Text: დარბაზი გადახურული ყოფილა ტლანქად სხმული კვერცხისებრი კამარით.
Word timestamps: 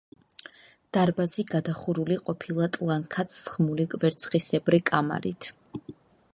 დარბაზი 0.97 1.45
გადახურული 1.51 2.17
ყოფილა 2.31 2.69
ტლანქად 2.77 3.35
სხმული 3.37 3.89
კვერცხისებრი 3.95 4.81
კამარით. 4.93 5.51